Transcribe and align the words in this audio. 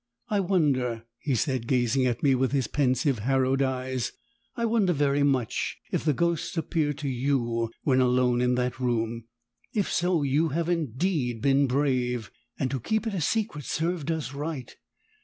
"I 0.29 0.39
wonder," 0.39 1.05
he 1.19 1.35
said, 1.35 1.67
gazing 1.67 2.07
at 2.07 2.23
me 2.23 2.33
with 2.33 2.53
his 2.53 2.65
pensive 2.65 3.19
harrowed 3.19 3.61
eyes, 3.61 4.11
"I 4.55 4.65
wonder 4.65 4.93
very 4.93 5.21
much 5.21 5.77
if 5.91 6.03
the 6.03 6.11
ghosts 6.13 6.57
appeared 6.57 6.97
to 6.97 7.07
you 7.07 7.69
when 7.83 8.01
alone 8.01 8.41
in 8.41 8.55
that 8.55 8.79
room? 8.79 9.25
If 9.75 9.93
so 9.93 10.23
you 10.23 10.47
have 10.49 10.69
indeed 10.69 11.39
been 11.39 11.67
brave, 11.67 12.31
and 12.57 12.71
to 12.71 12.79
keep 12.79 13.05
it 13.05 13.21
secret 13.21 13.65
served 13.65 14.09
us 14.09 14.33
right. 14.33 14.75